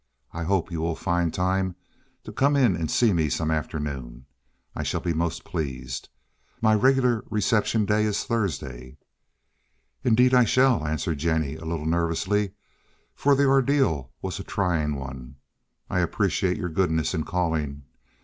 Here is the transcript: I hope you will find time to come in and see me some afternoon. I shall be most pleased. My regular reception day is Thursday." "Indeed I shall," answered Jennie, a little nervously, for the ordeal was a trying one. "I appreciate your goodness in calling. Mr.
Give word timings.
I 0.33 0.45
hope 0.45 0.71
you 0.71 0.81
will 0.81 0.95
find 0.95 1.31
time 1.31 1.75
to 2.23 2.31
come 2.31 2.55
in 2.55 2.75
and 2.75 2.89
see 2.89 3.13
me 3.13 3.29
some 3.29 3.51
afternoon. 3.51 4.25
I 4.75 4.81
shall 4.81 4.99
be 4.99 5.13
most 5.13 5.43
pleased. 5.43 6.09
My 6.59 6.73
regular 6.73 7.23
reception 7.29 7.85
day 7.85 8.05
is 8.05 8.23
Thursday." 8.23 8.97
"Indeed 10.03 10.33
I 10.33 10.43
shall," 10.43 10.87
answered 10.87 11.19
Jennie, 11.19 11.55
a 11.55 11.65
little 11.65 11.85
nervously, 11.85 12.53
for 13.13 13.35
the 13.35 13.45
ordeal 13.45 14.11
was 14.23 14.39
a 14.39 14.43
trying 14.43 14.95
one. 14.95 15.35
"I 15.87 15.99
appreciate 15.99 16.57
your 16.57 16.69
goodness 16.69 17.13
in 17.13 17.23
calling. 17.23 17.71
Mr. 17.71 17.81